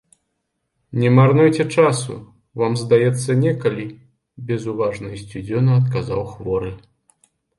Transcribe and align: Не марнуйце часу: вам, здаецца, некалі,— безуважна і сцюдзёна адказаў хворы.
Не 1.01 1.09
марнуйце 1.17 1.65
часу: 1.79 2.15
вам, 2.61 2.77
здаецца, 2.83 3.31
некалі,— 3.43 3.85
безуважна 4.49 5.07
і 5.17 5.21
сцюдзёна 5.25 5.71
адказаў 5.83 6.21
хворы. 6.33 6.71